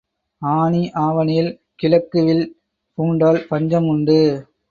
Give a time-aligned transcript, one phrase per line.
[0.41, 1.51] ஆனி ஆவணியில்
[1.75, 2.43] கிழக்கு வில்
[2.97, 4.17] பூண்டால் பஞ்சம் உண்டு.